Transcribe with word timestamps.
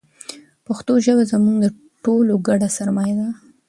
پښتو 0.65 0.93
ژبه 1.05 1.23
زموږ 1.31 1.55
د 1.61 1.67
ټولو 2.03 2.33
ګډه 2.47 2.67
سرمایه 2.77 3.15
ده. 3.19 3.27